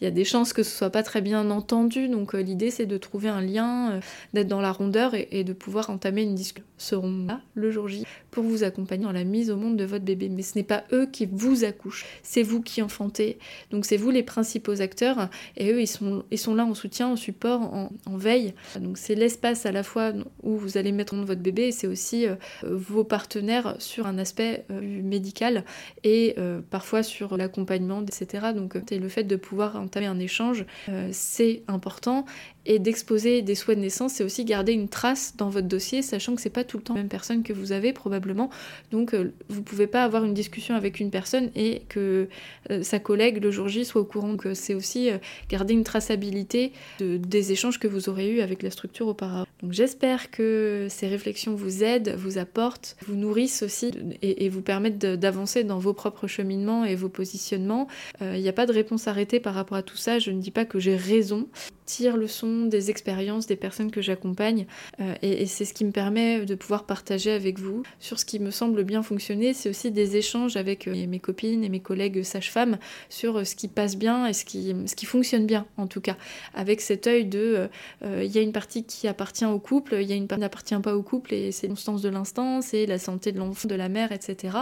il 0.00 0.04
y 0.04 0.06
a 0.06 0.12
des 0.12 0.24
chances 0.24 0.52
que 0.52 0.62
ce 0.62 0.70
soit 0.70 0.90
pas 0.90 1.02
très 1.02 1.22
bien 1.22 1.50
entendu. 1.50 2.08
Donc 2.08 2.34
l'idée 2.34 2.70
c'est 2.70 2.86
de 2.86 2.98
trouver 2.98 3.28
un 3.28 3.40
lien, 3.40 3.98
d'être 4.32 4.48
dans 4.48 4.60
la 4.60 4.70
rondeur 4.70 5.14
et, 5.14 5.42
de 5.42 5.52
pouvoir 5.52 5.90
entamer 5.90 6.22
une 6.22 6.36
discussion. 6.36 6.69
Seront 6.80 7.26
là 7.26 7.42
le 7.54 7.70
jour 7.70 7.88
J 7.88 8.06
pour 8.30 8.42
vous 8.42 8.64
accompagner 8.64 9.04
dans 9.04 9.12
la 9.12 9.24
mise 9.24 9.50
au 9.50 9.56
monde 9.56 9.76
de 9.76 9.84
votre 9.84 10.04
bébé. 10.04 10.30
Mais 10.30 10.40
ce 10.40 10.56
n'est 10.56 10.64
pas 10.64 10.84
eux 10.92 11.04
qui 11.04 11.28
vous 11.30 11.64
accouchent, 11.64 12.06
c'est 12.22 12.42
vous 12.42 12.62
qui 12.62 12.80
enfantez. 12.80 13.38
Donc 13.70 13.84
c'est 13.84 13.98
vous 13.98 14.10
les 14.10 14.22
principaux 14.22 14.80
acteurs 14.80 15.28
et 15.58 15.70
eux 15.72 15.82
ils 15.82 15.86
sont, 15.86 16.24
ils 16.30 16.38
sont 16.38 16.54
là 16.54 16.64
en 16.64 16.74
soutien, 16.74 17.08
en 17.08 17.16
support, 17.16 17.60
en, 17.60 17.90
veille. 18.16 18.54
Donc 18.80 18.96
c'est 18.96 19.14
l'espace 19.14 19.66
à 19.66 19.72
la 19.72 19.82
fois 19.82 20.12
où 20.42 20.56
vous 20.56 20.78
allez 20.78 20.92
mettre 20.92 21.12
en 21.12 21.18
monde 21.18 21.26
votre 21.26 21.42
bébé 21.42 21.64
et 21.64 21.72
c'est 21.72 21.86
aussi 21.86 22.26
euh, 22.26 22.36
vos 22.62 23.04
partenaires 23.04 23.76
sur 23.78 24.06
un 24.06 24.16
aspect 24.16 24.64
euh, 24.70 24.80
médical 24.80 25.64
et 26.02 26.34
euh, 26.38 26.60
parfois 26.70 27.02
sur 27.02 27.36
l'accompagnement, 27.36 28.02
etc. 28.02 28.48
Donc 28.54 28.74
le 28.90 29.08
fait 29.08 29.24
de 29.24 29.36
pouvoir 29.36 29.76
entamer 29.76 30.06
un 30.06 30.18
échange, 30.18 30.64
c'est 31.12 31.62
important 31.68 32.24
et 32.66 32.78
d'exposer 32.78 33.42
des 33.42 33.54
souhaits 33.54 33.78
de 33.78 33.82
naissance, 33.82 34.14
c'est 34.14 34.24
aussi 34.24 34.44
garder 34.44 34.72
une 34.72 34.88
trace 34.88 35.34
dans 35.36 35.48
votre 35.48 35.66
dossier, 35.66 36.02
sachant 36.02 36.34
que 36.34 36.42
c'est 36.42 36.50
pas 36.50 36.64
tout 36.64 36.76
le 36.76 36.82
temps 36.82 36.94
la 36.94 37.00
même 37.00 37.08
personne 37.08 37.42
que 37.42 37.52
vous 37.52 37.72
avez 37.72 37.92
probablement. 37.92 38.50
Donc 38.92 39.14
euh, 39.14 39.32
vous 39.48 39.62
pouvez 39.62 39.86
pas 39.86 40.04
avoir 40.04 40.24
une 40.24 40.34
discussion 40.34 40.74
avec 40.74 41.00
une 41.00 41.10
personne 41.10 41.50
et 41.56 41.82
que 41.88 42.28
euh, 42.70 42.82
sa 42.82 42.98
collègue 42.98 43.42
le 43.42 43.50
jour 43.50 43.68
J 43.68 43.84
soit 43.84 44.00
au 44.00 44.04
courant. 44.04 44.36
que 44.36 44.54
c'est 44.54 44.74
aussi 44.74 45.10
euh, 45.10 45.18
garder 45.48 45.74
une 45.74 45.84
traçabilité 45.84 46.72
des 47.00 47.52
échanges 47.52 47.78
que 47.78 47.88
vous 47.88 48.08
aurez 48.08 48.30
eus 48.30 48.40
avec 48.40 48.62
la 48.62 48.70
structure 48.70 49.08
auparavant. 49.08 49.46
Donc 49.62 49.72
j'espère 49.72 50.30
que 50.30 50.86
ces 50.90 51.08
réflexions 51.08 51.54
vous 51.54 51.82
aident, 51.82 52.14
vous 52.16 52.38
apportent, 52.38 52.96
vous 53.06 53.16
nourrissent 53.16 53.62
aussi 53.62 53.90
et, 54.22 54.48
vous 54.48 54.62
permettent 54.62 54.98
d'avancer 54.98 55.64
dans 55.64 55.78
vos 55.78 55.92
propres 55.92 56.26
cheminements 56.26 56.84
et 56.84 56.94
vos 56.94 57.08
positionnements. 57.08 57.86
Il 58.20 58.40
n'y 58.40 58.48
a 58.48 58.52
pas 58.52 58.66
de 58.66 58.72
réponse 58.72 59.06
arrêtée 59.06 59.38
par 59.40 59.54
rapport 59.54 59.76
à 59.76 59.82
tout 59.82 59.96
ça. 59.96 60.18
Je 60.18 60.30
ne 60.30 60.40
dis 60.40 60.50
pas 60.50 60.64
que 60.64 60.78
j'ai 60.78 60.96
raison. 60.96 61.48
Tire 61.90 62.16
le 62.16 62.28
son 62.28 62.66
des 62.66 62.88
expériences 62.88 63.48
des 63.48 63.56
personnes 63.56 63.90
que 63.90 64.00
j'accompagne 64.00 64.66
euh, 65.00 65.12
et, 65.22 65.46
c'est 65.46 65.64
ce 65.64 65.74
qui 65.74 65.84
me 65.84 65.90
permet 65.90 66.44
de 66.44 66.54
pouvoir 66.54 66.84
partager 66.84 67.32
avec 67.32 67.58
vous 67.58 67.82
sur 67.98 68.20
ce 68.20 68.24
qui 68.24 68.38
me 68.38 68.52
semble 68.52 68.84
bien 68.84 69.02
fonctionner. 69.02 69.54
C'est 69.54 69.68
aussi 69.68 69.90
des 69.90 70.16
échanges 70.16 70.56
avec 70.56 70.86
euh, 70.86 71.06
mes 71.08 71.18
copines 71.18 71.64
et 71.64 71.68
mes 71.68 71.80
collègues 71.80 72.22
sages-femmes 72.22 72.78
sur 73.08 73.38
euh, 73.38 73.44
ce 73.44 73.56
qui 73.56 73.66
passe 73.66 73.96
bien 73.96 74.28
et 74.28 74.34
ce 74.34 74.44
qui, 74.44 74.72
ce 74.86 74.94
qui 74.94 75.04
fonctionne 75.04 75.46
bien 75.46 75.66
en 75.78 75.88
tout 75.88 76.00
cas, 76.00 76.16
avec 76.54 76.80
cet 76.80 77.08
œil 77.08 77.24
de 77.24 77.68
il 78.04 78.30
y 78.30 78.38
a 78.38 78.42
une 78.42 78.52
partie 78.52 78.84
qui 78.84 79.08
appartient 79.08 79.44
au 79.44 79.58
couple, 79.58 79.96
il 80.00 80.08
y 80.08 80.12
a 80.12 80.14
une 80.14 80.28
partie 80.28 80.38
qui 80.38 80.42
n'appartient 80.42 80.78
pas 80.80 80.94
au 80.94 81.02
couple 81.02 81.34
et 81.34 81.50
c'est 81.50 81.66
l'instance 81.66 82.02
de 82.02 82.08
l'instant, 82.08 82.62
c'est 82.62 82.86
la 82.86 82.98
santé 82.98 83.32
de 83.32 83.38
l'enfant, 83.38 83.66
de 83.66 83.74
la 83.74 83.88
mère, 83.88 84.12
etc. 84.12 84.58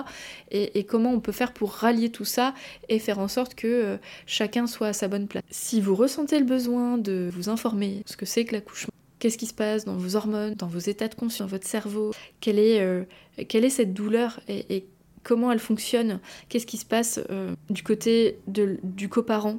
Et, 0.50 0.78
et, 0.78 0.84
comment 0.84 1.12
on 1.12 1.20
peut 1.20 1.32
faire 1.32 1.52
pour 1.52 1.72
rallier 1.72 2.08
tout 2.08 2.24
ça 2.24 2.54
et 2.88 2.98
faire 2.98 3.18
en 3.18 3.28
sorte 3.28 3.54
que 3.54 3.98
chacun 4.24 4.66
soit 4.66 4.88
à 4.88 4.92
sa 4.94 5.08
bonne 5.08 5.28
place. 5.28 5.42
Si 5.50 5.82
vous 5.82 5.94
ressentez 5.94 6.38
le 6.38 6.46
besoin 6.46 6.96
de 6.96 7.17
vous 7.32 7.48
informer 7.48 8.02
ce 8.06 8.16
que 8.16 8.26
c'est 8.26 8.44
que 8.44 8.54
l'accouchement. 8.54 8.92
Qu'est-ce 9.18 9.38
qui 9.38 9.46
se 9.46 9.54
passe 9.54 9.84
dans 9.84 9.96
vos 9.96 10.14
hormones, 10.14 10.54
dans 10.54 10.68
vos 10.68 10.78
états 10.78 11.08
de 11.08 11.14
conscience, 11.14 11.50
dans 11.50 11.56
votre 11.56 11.66
cerveau? 11.66 12.12
Quelle 12.40 12.58
est, 12.58 12.80
euh, 12.80 13.04
quelle 13.48 13.64
est 13.64 13.70
cette 13.70 13.92
douleur 13.92 14.40
et, 14.48 14.84
comment 15.24 15.50
elle 15.50 15.58
fonctionne? 15.58 16.20
Qu'est-ce 16.48 16.66
qui 16.66 16.76
se 16.76 16.86
passe 16.86 17.20
euh, 17.30 17.54
du 17.68 17.82
côté 17.82 18.38
de, 18.46 18.78
du 18.84 19.08
coparent? 19.08 19.58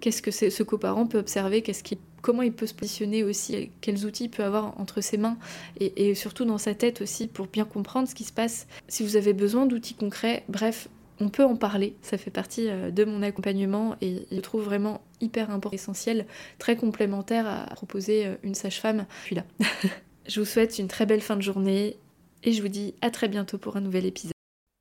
Qu'est-ce 0.00 0.20
que 0.20 0.30
ce 0.30 0.62
coparent 0.62 1.06
peut 1.06 1.18
observer? 1.18 1.62
Qu'est-ce 1.62 1.82
qui, 1.82 1.98
Comment 2.26 2.42
il 2.42 2.52
peut 2.52 2.66
se 2.66 2.74
positionner 2.74 3.22
aussi? 3.22 3.70
Quels 3.80 4.04
outils 4.04 4.24
il 4.24 4.30
peut 4.30 4.42
avoir 4.42 4.78
entre 4.80 5.00
ses 5.00 5.16
mains? 5.16 5.38
Et, 5.78 6.08
et 6.08 6.14
surtout 6.16 6.44
dans 6.44 6.58
sa 6.58 6.74
tête 6.74 7.00
aussi 7.00 7.28
pour 7.28 7.46
bien 7.46 7.64
comprendre 7.64 8.08
ce 8.08 8.16
qui 8.16 8.24
se 8.24 8.32
passe. 8.32 8.66
Si 8.88 9.04
vous 9.04 9.14
avez 9.14 9.32
besoin 9.32 9.64
d'outils 9.64 9.94
concrets, 9.94 10.42
bref, 10.48 10.88
on 11.20 11.28
peut 11.28 11.44
en 11.44 11.56
parler, 11.56 11.96
ça 12.02 12.18
fait 12.18 12.30
partie 12.30 12.68
euh, 12.68 12.90
de 12.90 13.04
mon 13.04 13.22
accompagnement 13.22 13.96
et 14.00 14.26
je 14.30 14.40
trouve 14.40 14.64
vraiment 14.64 15.00
hyper 15.20 15.50
important, 15.50 15.74
essentiel, 15.74 16.26
très 16.58 16.76
complémentaire 16.76 17.46
à 17.46 17.74
proposer 17.74 18.26
euh, 18.26 18.34
une 18.42 18.54
sage-femme. 18.54 19.06
Je 19.20 19.26
suis 19.26 19.36
là. 19.36 19.44
je 20.26 20.40
vous 20.40 20.46
souhaite 20.46 20.78
une 20.78 20.88
très 20.88 21.06
belle 21.06 21.20
fin 21.20 21.36
de 21.36 21.42
journée 21.42 21.96
et 22.44 22.52
je 22.52 22.62
vous 22.62 22.68
dis 22.68 22.94
à 23.00 23.10
très 23.10 23.28
bientôt 23.28 23.58
pour 23.58 23.76
un 23.76 23.80
nouvel 23.80 24.06
épisode. 24.06 24.32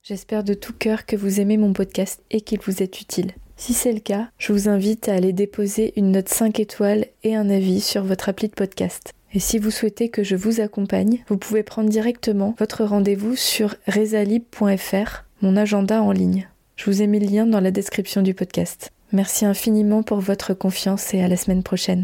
J'espère 0.03 0.43
de 0.43 0.53
tout 0.53 0.73
cœur 0.73 1.05
que 1.05 1.15
vous 1.15 1.39
aimez 1.39 1.57
mon 1.57 1.73
podcast 1.73 2.21
et 2.29 2.41
qu'il 2.41 2.59
vous 2.59 2.83
est 2.83 3.01
utile. 3.01 3.31
Si 3.57 3.73
c'est 3.73 3.93
le 3.93 4.01
cas, 4.01 4.29
je 4.37 4.51
vous 4.51 4.67
invite 4.67 5.07
à 5.07 5.15
aller 5.15 5.33
déposer 5.33 5.93
une 5.95 6.11
note 6.11 6.29
5 6.29 6.59
étoiles 6.59 7.05
et 7.23 7.35
un 7.35 7.49
avis 7.49 7.79
sur 7.79 8.03
votre 8.03 8.29
appli 8.29 8.49
de 8.49 8.53
podcast. 8.53 9.13
Et 9.33 9.39
si 9.39 9.57
vous 9.57 9.71
souhaitez 9.71 10.09
que 10.09 10.23
je 10.23 10.35
vous 10.35 10.61
accompagne, 10.61 11.23
vous 11.27 11.37
pouvez 11.37 11.63
prendre 11.63 11.89
directement 11.89 12.55
votre 12.59 12.83
rendez-vous 12.83 13.35
sur 13.35 13.75
resalib.fr 13.87 15.24
mon 15.41 15.57
agenda 15.57 16.01
en 16.01 16.11
ligne. 16.11 16.47
Je 16.75 16.85
vous 16.85 17.01
ai 17.01 17.07
mis 17.07 17.19
le 17.19 17.27
lien 17.27 17.45
dans 17.45 17.59
la 17.59 17.71
description 17.71 18.21
du 18.21 18.33
podcast. 18.33 18.91
Merci 19.11 19.45
infiniment 19.45 20.03
pour 20.03 20.19
votre 20.19 20.53
confiance 20.53 21.13
et 21.13 21.21
à 21.21 21.27
la 21.27 21.37
semaine 21.37 21.63
prochaine. 21.63 22.03